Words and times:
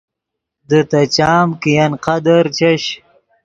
دے 0.67 0.79
تے 0.89 1.01
چام 1.15 1.47
کہ 1.61 1.71
ین 1.77 1.91
قدر 2.05 2.43
چش 2.57 2.83